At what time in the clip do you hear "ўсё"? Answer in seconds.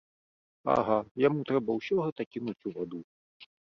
1.79-1.95